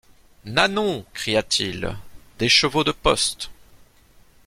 Nanon! 0.45 1.03
cria-t-il, 1.13 1.95
des 2.39 2.49
chevaux 2.49 2.83
de 2.83 2.91
poste. 2.91 3.51